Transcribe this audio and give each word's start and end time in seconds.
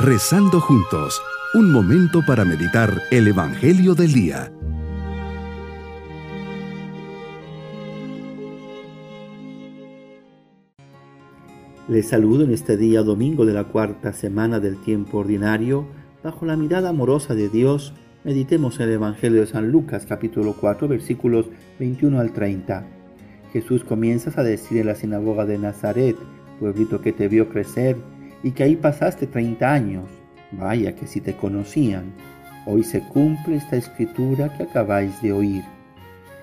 Rezando 0.00 0.60
juntos, 0.60 1.20
un 1.54 1.72
momento 1.72 2.22
para 2.24 2.44
meditar 2.44 3.02
el 3.10 3.26
Evangelio 3.26 3.96
del 3.96 4.12
Día. 4.12 4.52
Les 11.88 12.06
saludo 12.06 12.44
en 12.44 12.52
este 12.52 12.76
día 12.76 13.02
domingo 13.02 13.44
de 13.44 13.54
la 13.54 13.64
cuarta 13.64 14.12
semana 14.12 14.60
del 14.60 14.76
tiempo 14.76 15.18
ordinario. 15.18 15.84
Bajo 16.22 16.46
la 16.46 16.56
mirada 16.56 16.90
amorosa 16.90 17.34
de 17.34 17.48
Dios, 17.48 17.92
meditemos 18.22 18.78
el 18.78 18.92
Evangelio 18.92 19.40
de 19.40 19.48
San 19.48 19.72
Lucas 19.72 20.06
capítulo 20.06 20.54
4 20.60 20.86
versículos 20.86 21.46
21 21.80 22.20
al 22.20 22.32
30. 22.32 22.86
Jesús 23.52 23.82
comienza 23.82 24.30
a 24.40 24.44
decir 24.44 24.78
en 24.78 24.86
la 24.86 24.94
sinagoga 24.94 25.44
de 25.44 25.58
Nazaret, 25.58 26.14
pueblito 26.60 27.00
que 27.00 27.12
te 27.12 27.26
vio 27.26 27.48
crecer 27.48 27.96
y 28.42 28.52
que 28.52 28.64
ahí 28.64 28.76
pasaste 28.76 29.26
30 29.26 29.72
años. 29.72 30.08
Vaya 30.52 30.94
que 30.94 31.06
si 31.06 31.20
te 31.20 31.34
conocían. 31.34 32.12
Hoy 32.66 32.82
se 32.82 33.00
cumple 33.00 33.56
esta 33.56 33.76
escritura 33.76 34.54
que 34.56 34.64
acabáis 34.64 35.20
de 35.22 35.32
oír. 35.32 35.64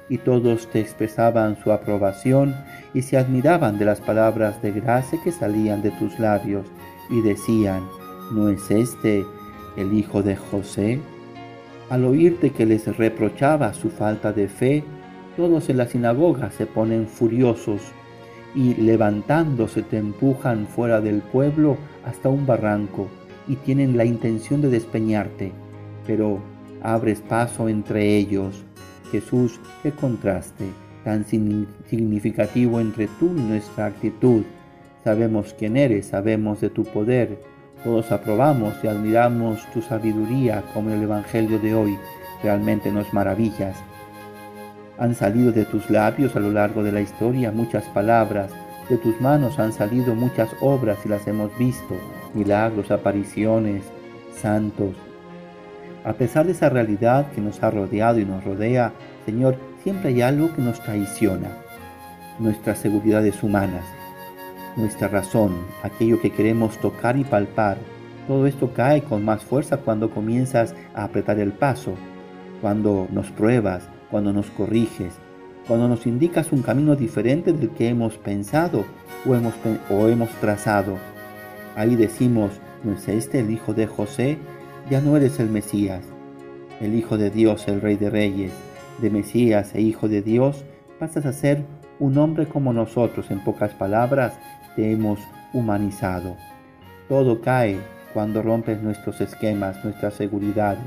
Y 0.09 0.20
todos 0.20 0.70
te 0.70 0.80
expresaban 0.80 1.58
su 1.63 1.72
aprobación 1.72 2.55
y 2.94 3.02
se 3.02 3.17
admiraban 3.17 3.80
de 3.80 3.86
las 3.86 4.02
palabras 4.02 4.62
de 4.62 4.72
gracia 4.72 5.20
que 5.23 5.31
salían 5.31 5.81
de 5.81 5.91
tus 5.91 6.20
labios 6.20 6.67
y 7.09 7.22
decían, 7.22 7.84
¿no 8.31 8.50
es 8.50 8.70
este 8.70 9.25
el 9.77 9.94
hijo 9.94 10.22
de 10.22 10.36
José? 10.36 11.00
Al 11.89 12.05
oírte 12.05 12.52
que 12.52 12.66
les 12.66 12.86
reprochaba 12.98 13.73
su 13.73 13.89
falta 13.89 14.31
de 14.31 14.48
fe, 14.48 14.84
todos 15.36 15.70
en 15.70 15.77
la 15.77 15.88
sinagoga 15.88 16.50
se 16.52 16.66
ponen 16.66 17.08
furiosos 17.08 17.81
y 18.55 18.73
levantándose 18.76 19.84
te 19.84 19.98
empujan 19.98 20.68
fuera 20.68 21.02
del 21.02 21.22
pueblo 21.22 21.77
hasta 22.05 22.30
un 22.30 22.45
barranco 22.45 23.08
y 23.47 23.58
tienen 23.58 23.97
la 23.97 24.06
intención 24.06 24.62
de 24.62 24.70
despeñarte, 24.70 25.52
pero 26.08 26.39
abres 26.81 27.22
paso 27.22 27.70
entre 27.70 28.17
ellos. 28.17 28.64
Jesús, 29.12 29.59
qué 29.84 29.92
contraste 29.92 30.66
tan 31.06 31.23
significativo 31.23 32.81
entre 32.81 33.08
tú 33.08 33.28
y 33.28 33.42
nuestra 33.42 33.86
actitud. 33.86 34.44
Sabemos 35.03 35.56
quién 35.58 35.78
eres, 35.78 36.08
sabemos 36.08 36.59
de 36.62 36.72
tu 36.72 36.84
poder. 36.84 37.40
Todos 37.84 38.12
aprobamos 38.12 38.73
y 38.84 38.88
admiramos 38.88 39.59
tu 39.72 39.84
sabiduría 39.84 40.64
como 40.73 40.90
el 40.90 41.03
Evangelio 41.03 41.59
de 41.59 41.75
hoy. 41.75 41.95
Realmente 42.42 42.92
nos 42.92 43.14
maravillas. 43.14 43.78
Han 44.97 45.15
salido 45.15 45.51
de 45.51 45.65
tus 45.65 45.89
labios 45.89 46.35
a 46.35 46.39
lo 46.39 46.51
largo 46.51 46.83
de 46.83 46.91
la 46.91 47.01
historia 47.01 47.51
muchas 47.51 47.83
palabras, 47.85 48.51
de 48.89 48.97
tus 48.97 49.19
manos 49.19 49.57
han 49.57 49.73
salido 49.73 50.13
muchas 50.13 50.49
obras 50.61 50.99
y 51.05 51.09
las 51.09 51.25
hemos 51.27 51.55
visto, 51.57 51.95
milagros, 52.35 52.91
apariciones, 52.91 53.83
santos. 54.39 54.95
A 56.03 56.13
pesar 56.13 56.45
de 56.45 56.51
esa 56.51 56.69
realidad 56.69 57.31
que 57.31 57.41
nos 57.41 57.63
ha 57.63 57.71
rodeado 57.71 58.19
y 58.19 58.25
nos 58.25 58.43
rodea, 58.43 58.93
Señor, 59.25 59.57
siempre 59.81 60.09
hay 60.09 60.21
algo 60.21 60.53
que 60.53 60.61
nos 60.61 60.79
traiciona. 60.83 61.49
Nuestras 62.38 62.77
seguridades 62.77 63.41
humanas, 63.41 63.83
nuestra 64.75 65.07
razón, 65.07 65.55
aquello 65.81 66.21
que 66.21 66.31
queremos 66.31 66.77
tocar 66.77 67.17
y 67.17 67.23
palpar. 67.23 67.77
Todo 68.27 68.45
esto 68.45 68.71
cae 68.73 69.01
con 69.01 69.25
más 69.25 69.43
fuerza 69.43 69.77
cuando 69.77 70.11
comienzas 70.11 70.75
a 70.93 71.05
apretar 71.05 71.39
el 71.39 71.53
paso, 71.53 71.95
cuando 72.61 73.07
nos 73.11 73.31
pruebas, 73.31 73.89
cuando 74.16 74.31
nos 74.31 74.49
corriges, 74.49 75.11
cuando 75.67 75.89
nos 75.89 76.08
indicas 76.08 76.53
un 76.53 76.61
camino 76.61 76.95
diferente 76.95 77.52
del 77.52 77.71
que 77.71 77.89
hemos 77.89 78.17
pensado 78.17 78.85
o 79.27 79.35
hemos, 79.35 79.53
o 79.89 80.07
hemos 80.07 80.30
trazado. 80.39 80.97
Ahí 81.75 81.97
decimos, 81.97 82.53
¿no 82.85 82.94
es 82.94 83.09
este 83.09 83.41
el 83.41 83.52
hijo 83.52 83.73
de 83.73 83.88
José? 83.88 84.38
Ya 84.89 85.02
no 85.02 85.17
eres 85.17 85.41
el 85.41 85.49
Mesías, 85.49 86.05
el 86.80 86.95
Hijo 86.95 87.17
de 87.17 87.29
Dios, 87.29 87.67
el 87.67 87.81
Rey 87.81 87.97
de 87.97 88.09
Reyes. 88.09 88.53
De 89.01 89.09
Mesías 89.09 89.75
e 89.75 89.81
Hijo 89.81 90.07
de 90.07 90.22
Dios 90.22 90.63
pasas 90.97 91.25
a 91.25 91.34
ser 91.34 91.66
un 92.00 92.17
hombre 92.17 92.45
como 92.45 92.72
nosotros. 92.72 93.29
En 93.31 93.44
pocas 93.44 93.73
palabras, 93.73 94.40
te 94.78 94.94
hemos 94.94 95.19
humanizado. 95.51 96.38
Todo 97.09 97.41
cae 97.41 97.79
cuando 98.13 98.41
rompes 98.41 98.81
nuestros 98.81 99.19
esquemas, 99.19 99.84
nuestras 99.84 100.13
seguridades, 100.13 100.85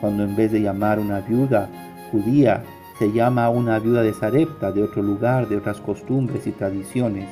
cuando 0.00 0.24
en 0.24 0.34
vez 0.36 0.50
de 0.50 0.62
llamar 0.62 0.98
una 0.98 1.20
viuda 1.20 1.68
judía, 2.12 2.62
se 2.98 3.10
llama 3.10 3.46
a 3.46 3.50
una 3.50 3.78
viuda 3.78 4.02
de 4.02 4.12
Sarepta, 4.12 4.70
de 4.70 4.82
otro 4.82 5.02
lugar, 5.02 5.48
de 5.48 5.56
otras 5.56 5.80
costumbres 5.80 6.46
y 6.46 6.52
tradiciones, 6.52 7.28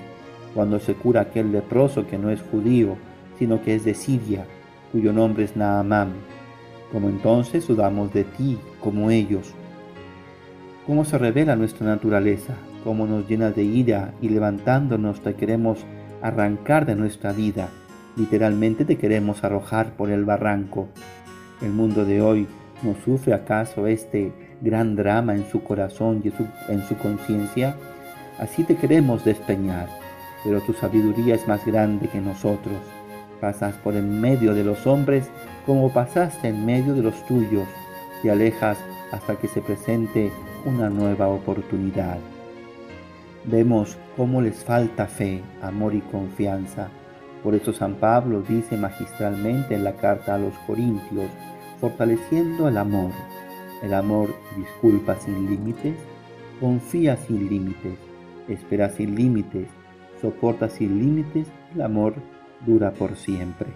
cuando 0.55 0.81
se 0.81 0.95
cura 0.95 1.21
aquel 1.21 1.53
leproso 1.53 2.07
que 2.07 2.19
no 2.19 2.31
es 2.31 2.41
judío, 2.41 2.97
sino 3.39 3.63
que 3.63 3.75
es 3.75 3.85
de 3.85 3.95
Siria, 3.95 4.47
cuyo 4.91 5.13
nombre 5.13 5.45
es 5.45 5.55
Naamán. 5.55 6.15
Como 6.91 7.09
entonces 7.09 7.69
dudamos 7.69 8.13
de 8.13 8.25
ti, 8.25 8.59
como 8.81 9.11
ellos. 9.11 9.53
Cómo 10.87 11.05
se 11.05 11.19
revela 11.19 11.55
nuestra 11.55 11.87
naturaleza, 11.87 12.55
cómo 12.83 13.07
nos 13.07 13.29
llena 13.29 13.51
de 13.51 13.63
ira 13.63 14.15
y 14.21 14.31
levantándonos 14.31 15.21
te 15.21 15.35
queremos 15.35 15.85
arrancar 16.23 16.87
de 16.87 16.97
nuestra 16.97 17.33
vida, 17.33 17.69
literalmente 18.17 18.85
te 18.85 18.99
queremos 18.99 19.45
arrojar 19.45 19.93
por 19.93 20.11
el 20.11 20.25
barranco. 20.25 20.89
El 21.63 21.71
mundo 21.71 22.05
de 22.05 22.23
hoy 22.23 22.49
no 22.83 22.95
sufre 23.05 23.35
acaso 23.35 23.87
este 23.87 24.50
gran 24.61 24.97
drama 24.97 25.35
en 25.35 25.49
su 25.51 25.63
corazón 25.63 26.23
y 26.25 26.33
en 26.71 26.83
su 26.87 26.97
conciencia, 26.97 27.77
así 28.39 28.65
te 28.65 28.77
queremos 28.77 29.25
despeñar, 29.25 29.89
pero 30.45 30.61
tu 30.61 30.73
sabiduría 30.73 31.35
es 31.35 31.47
más 31.49 31.65
grande 31.65 32.09
que 32.09 32.21
nosotros. 32.21 32.77
Pasas 33.41 33.75
por 33.77 33.97
en 33.97 34.21
medio 34.21 34.55
de 34.55 34.65
los 34.65 34.87
hombres 34.87 35.31
como 35.65 35.93
pasaste 35.93 36.49
en 36.49 36.67
medio 36.67 36.95
de 36.95 37.03
los 37.03 37.27
tuyos, 37.27 37.67
te 38.23 38.31
alejas 38.31 38.79
hasta 39.13 39.37
que 39.37 39.49
se 39.49 39.63
presente 39.63 40.31
una 40.65 40.91
nueva 40.91 41.29
oportunidad. 41.29 42.19
Vemos 43.45 43.97
cómo 44.17 44.43
les 44.43 44.63
falta 44.63 45.07
fe, 45.07 45.43
amor 45.63 45.95
y 45.95 46.01
confianza. 46.01 46.89
Por 47.43 47.55
eso 47.55 47.73
San 47.73 47.95
Pablo 47.95 48.43
dice 48.43 48.77
magistralmente 48.77 49.75
en 49.75 49.85
la 49.85 49.95
carta 49.95 50.35
a 50.35 50.39
los 50.39 50.53
Corintios, 50.67 51.31
fortaleciendo 51.81 52.69
el 52.69 52.77
amor, 52.77 53.11
el 53.83 53.95
amor 53.95 54.35
disculpa 54.57 55.17
sin 55.17 55.49
límites, 55.49 55.95
confía 56.61 57.17
sin 57.17 57.49
límites, 57.49 57.99
espera 58.49 58.91
sin 58.91 59.15
límites, 59.15 59.69
soporta 60.21 60.69
sin 60.69 60.99
límites, 60.99 61.47
el 61.75 61.83
amor 61.83 62.15
dura 62.67 62.93
por 62.93 63.17
siempre. 63.17 63.69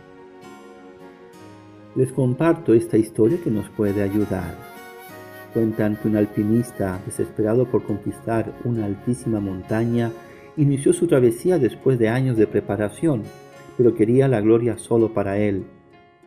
Les 1.95 2.13
comparto 2.13 2.75
esta 2.75 2.99
historia 2.99 3.39
que 3.43 3.51
nos 3.51 3.69
puede 3.71 4.03
ayudar. 4.03 4.55
Cuentan 5.55 5.97
que 5.97 6.09
un 6.09 6.17
alpinista, 6.17 7.01
desesperado 7.07 7.67
por 7.71 7.85
conquistar 7.85 8.53
una 8.65 8.85
altísima 8.87 9.39
montaña, 9.39 10.11
inició 10.57 10.93
su 10.93 11.07
travesía 11.07 11.59
después 11.59 11.99
de 11.99 12.09
años 12.09 12.37
de 12.37 12.49
preparación, 12.49 13.23
pero 13.77 13.95
quería 13.95 14.29
la 14.29 14.41
gloria 14.41 14.77
solo 14.77 15.15
para 15.15 15.39
él. 15.39 15.65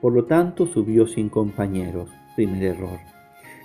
Por 0.02 0.14
lo 0.14 0.26
tanto, 0.26 0.66
subió 0.68 1.06
sin 1.06 1.28
compañeros. 1.28 2.10
Primer 2.36 2.64
error. 2.64 3.17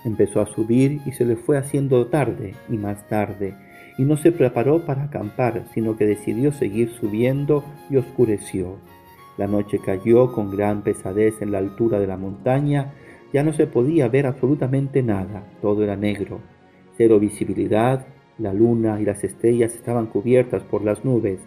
Empezó 0.05 0.41
a 0.41 0.45
subir 0.47 1.01
y 1.05 1.11
se 1.11 1.25
le 1.25 1.35
fue 1.35 1.57
haciendo 1.57 2.07
tarde 2.07 2.53
y 2.69 2.77
más 2.77 3.07
tarde, 3.07 3.55
y 3.97 4.03
no 4.03 4.17
se 4.17 4.31
preparó 4.31 4.85
para 4.85 5.03
acampar, 5.03 5.65
sino 5.73 5.95
que 5.95 6.05
decidió 6.05 6.51
seguir 6.51 6.89
subiendo 6.89 7.63
y 7.89 7.97
oscureció. 7.97 8.77
La 9.37 9.47
noche 9.47 9.79
cayó 9.83 10.31
con 10.33 10.51
gran 10.51 10.83
pesadez 10.83 11.41
en 11.41 11.51
la 11.51 11.59
altura 11.59 11.99
de 11.99 12.07
la 12.07 12.17
montaña, 12.17 12.93
ya 13.31 13.43
no 13.43 13.53
se 13.53 13.65
podía 13.65 14.07
ver 14.09 14.27
absolutamente 14.27 15.01
nada, 15.01 15.43
todo 15.61 15.83
era 15.83 15.95
negro, 15.95 16.39
cero 16.97 17.19
visibilidad, 17.19 18.05
la 18.37 18.53
luna 18.53 18.99
y 18.99 19.05
las 19.05 19.23
estrellas 19.23 19.73
estaban 19.73 20.07
cubiertas 20.07 20.63
por 20.63 20.83
las 20.83 21.03
nubes. 21.05 21.39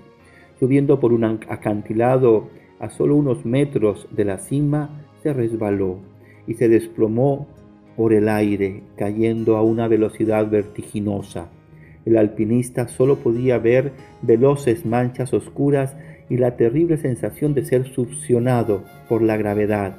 Subiendo 0.58 0.98
por 0.98 1.12
un 1.12 1.24
acantilado 1.24 2.48
a 2.80 2.88
solo 2.88 3.16
unos 3.16 3.44
metros 3.44 4.08
de 4.10 4.24
la 4.24 4.38
cima, 4.38 5.02
se 5.22 5.32
resbaló 5.32 5.98
y 6.46 6.54
se 6.54 6.68
desplomó 6.68 7.46
por 7.96 8.12
el 8.12 8.28
aire, 8.28 8.82
cayendo 8.96 9.56
a 9.56 9.62
una 9.62 9.88
velocidad 9.88 10.48
vertiginosa. 10.48 11.48
El 12.04 12.16
alpinista 12.16 12.88
solo 12.88 13.16
podía 13.16 13.58
ver 13.58 13.92
veloces 14.22 14.86
manchas 14.86 15.34
oscuras 15.34 15.96
y 16.28 16.36
la 16.36 16.56
terrible 16.56 16.96
sensación 16.98 17.54
de 17.54 17.64
ser 17.64 17.92
succionado 17.92 18.84
por 19.08 19.22
la 19.22 19.36
gravedad. 19.36 19.96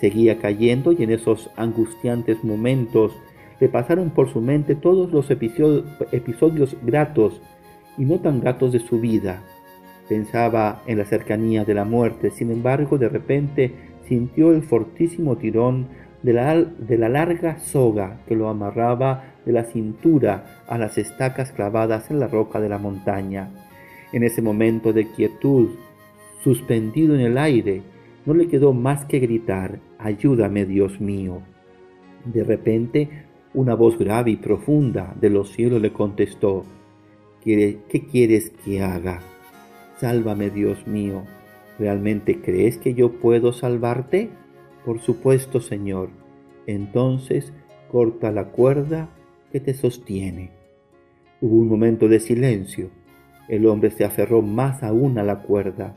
Seguía 0.00 0.38
cayendo 0.38 0.92
y 0.92 1.02
en 1.02 1.10
esos 1.10 1.50
angustiantes 1.56 2.42
momentos 2.42 3.12
le 3.60 3.68
pasaron 3.68 4.10
por 4.10 4.32
su 4.32 4.40
mente 4.40 4.74
todos 4.74 5.12
los 5.12 5.30
episodios, 5.30 5.84
episodios 6.10 6.76
gratos 6.84 7.40
y 7.96 8.04
no 8.04 8.18
tan 8.18 8.40
gratos 8.40 8.72
de 8.72 8.80
su 8.80 9.00
vida. 9.00 9.42
Pensaba 10.08 10.82
en 10.86 10.98
la 10.98 11.04
cercanía 11.04 11.64
de 11.64 11.74
la 11.74 11.84
muerte, 11.84 12.30
sin 12.30 12.50
embargo 12.50 12.98
de 12.98 13.08
repente 13.08 13.72
sintió 14.08 14.50
el 14.50 14.62
fortísimo 14.62 15.36
tirón 15.36 15.86
de 16.22 16.32
la, 16.32 17.08
larga 17.08 17.58
soga 17.58 18.20
que 18.26 18.36
lo 18.36 18.48
amarraba 18.48 19.34
de 19.44 19.52
la 19.52 19.64
cintura 19.64 20.62
a 20.68 20.78
las 20.78 20.98
estacas 20.98 21.52
clavadas 21.52 22.10
en 22.10 22.20
la 22.20 22.28
roca 22.28 22.60
de 22.60 22.68
la 22.68 22.78
montaña. 22.78 23.50
En 24.12 24.22
ese 24.22 24.42
momento 24.42 24.92
de 24.92 25.10
quietud, 25.10 25.70
suspendido 26.44 27.14
en 27.14 27.22
el 27.22 27.38
aire, 27.38 27.82
no 28.24 28.34
le 28.34 28.46
quedó 28.46 28.72
más 28.72 29.04
que 29.04 29.18
gritar, 29.18 29.78
Ayúdame, 29.98 30.64
Dios 30.64 31.00
mío. 31.00 31.42
De 32.24 32.42
repente, 32.42 33.08
una 33.54 33.74
voz 33.74 33.98
grave 33.98 34.32
y 34.32 34.36
profunda 34.36 35.14
de 35.20 35.30
los 35.30 35.50
cielos 35.50 35.80
le 35.80 35.92
contestó, 35.92 36.64
¿qué 37.44 37.78
quieres 38.10 38.50
que 38.64 38.82
haga? 38.82 39.20
Sálvame, 39.98 40.50
Dios 40.50 40.86
mío. 40.86 41.22
¿Realmente 41.78 42.40
crees 42.40 42.78
que 42.78 42.94
yo 42.94 43.12
puedo 43.12 43.52
salvarte? 43.52 44.30
Por 44.84 45.00
supuesto, 45.00 45.60
Señor. 45.60 46.10
Entonces 46.66 47.52
corta 47.90 48.30
la 48.30 48.46
cuerda 48.46 49.10
que 49.50 49.60
te 49.60 49.74
sostiene. 49.74 50.50
Hubo 51.40 51.56
un 51.56 51.68
momento 51.68 52.08
de 52.08 52.20
silencio. 52.20 52.90
El 53.48 53.66
hombre 53.66 53.90
se 53.90 54.04
aferró 54.04 54.42
más 54.42 54.82
aún 54.82 55.18
a 55.18 55.22
la 55.22 55.42
cuerda. 55.42 55.94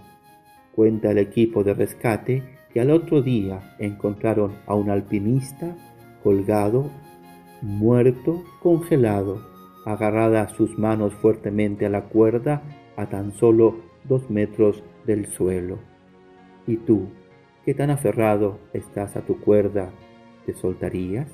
Cuenta 0.76 1.12
el 1.12 1.20
equipo 1.20 1.64
de 1.64 1.74
rescate 1.74 2.44
que 2.74 2.82
al 2.82 2.92
otro 2.92 3.22
día 3.22 3.76
encontraron 3.80 4.56
a 4.66 4.76
un 4.76 4.90
alpinista 4.90 5.76
colgado, 6.24 6.90
muerto, 7.62 8.44
congelado, 8.62 9.42
agarrada 9.86 10.50
sus 10.50 10.78
manos 10.78 11.14
fuertemente 11.14 11.86
a 11.86 11.90
la 11.90 12.06
cuerda 12.06 12.64
a 12.98 13.08
tan 13.08 13.32
solo 13.34 13.78
dos 14.04 14.30
metros 14.30 14.84
del 15.06 15.28
suelo. 15.28 15.80
¿Y 16.68 16.78
tú, 16.78 17.10
qué 17.66 17.74
tan 17.74 17.90
aferrado 17.90 18.60
estás 18.74 19.16
a 19.16 19.22
tu 19.22 19.40
cuerda, 19.40 19.90
te 20.46 20.54
soltarías? 20.54 21.28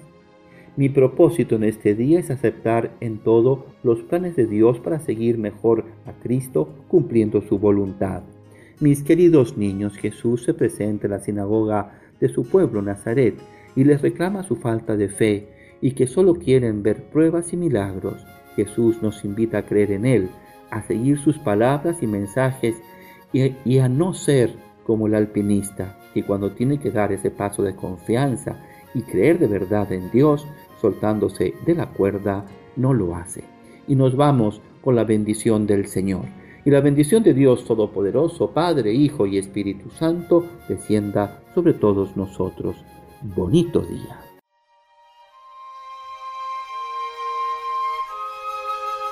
Mi 0.78 0.88
propósito 0.88 1.58
en 1.58 1.66
este 1.66 1.94
día 1.94 2.20
es 2.20 2.32
aceptar 2.32 2.96
en 3.02 3.18
todo 3.18 3.66
los 3.84 4.02
planes 4.04 4.38
de 4.38 4.48
Dios 4.48 4.80
para 4.80 5.02
seguir 5.02 5.38
mejor 5.38 5.84
a 6.06 6.14
Cristo 6.14 6.70
cumpliendo 6.88 7.42
su 7.42 7.60
voluntad. 7.60 8.24
Mis 8.80 9.04
queridos 9.04 9.58
niños, 9.58 9.98
Jesús 9.98 10.44
se 10.44 10.54
presenta 10.54 11.08
en 11.08 11.12
la 11.12 11.20
sinagoga 11.20 12.00
de 12.22 12.30
su 12.30 12.48
pueblo 12.48 12.82
Nazaret 12.82 13.36
y 13.76 13.84
les 13.84 14.02
reclama 14.02 14.44
su 14.44 14.56
falta 14.56 14.96
de 14.96 15.10
fe 15.10 15.50
y 15.82 15.92
que 15.92 16.08
solo 16.08 16.36
quieren 16.36 16.82
ver 16.82 17.04
pruebas 17.10 17.52
y 17.52 17.58
milagros. 17.58 18.26
Jesús 18.56 19.02
nos 19.02 19.26
invita 19.26 19.60
a 19.60 19.66
creer 19.66 19.92
en 19.92 20.06
Él, 20.06 20.30
a 20.70 20.82
seguir 20.84 21.18
sus 21.20 21.38
palabras 21.38 22.02
y 22.02 22.08
mensajes 22.08 22.76
y, 23.34 23.78
a 23.80 23.90
no 23.90 24.14
ser 24.14 24.54
como 24.86 25.08
el 25.08 25.16
alpinista, 25.16 25.98
que 26.14 26.24
cuando 26.24 26.52
tiene 26.52 26.80
que 26.80 26.92
dar 26.92 27.12
ese 27.12 27.32
paso 27.32 27.64
de 27.64 27.76
confianza 27.76 28.58
y 28.94 29.02
creer 29.02 29.40
de 29.40 29.48
verdad 29.48 29.92
en 29.92 30.12
Dios, 30.12 30.46
soltándose 30.82 31.54
de 31.66 31.76
la 31.76 31.88
cuerda, 31.88 32.46
no 32.76 32.94
lo 32.94 33.16
hace. 33.16 33.44
Y 33.88 33.96
nos 33.96 34.16
vamos 34.16 34.62
con 34.82 34.96
la 34.96 35.04
bendición 35.04 35.68
del 35.68 35.88
Señor. 35.88 36.26
Y 36.64 36.70
la 36.70 36.82
bendición 36.82 37.24
de 37.24 37.34
Dios 37.34 37.66
Todopoderoso, 37.66 38.52
Padre, 38.52 38.94
Hijo 38.94 39.26
y 39.26 39.38
Espíritu 39.38 39.90
Santo, 39.90 40.46
descienda 40.68 41.42
sobre 41.56 41.74
todos 41.74 42.16
nosotros. 42.16 42.76
Bonito 43.22 43.82
día. 43.82 44.20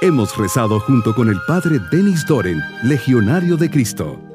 Hemos 0.02 0.38
rezado 0.38 0.80
junto 0.80 1.14
con 1.14 1.28
el 1.28 1.36
Padre 1.46 1.78
Denis 1.92 2.26
Doren, 2.26 2.62
Legionario 2.84 3.58
de 3.58 3.70
Cristo. 3.70 4.29